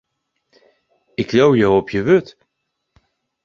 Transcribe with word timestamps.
Ik 1.21 1.29
leau 1.33 1.53
jo 1.59 1.71
op 1.79 1.89
jo 1.93 2.01
wurd. 2.07 2.27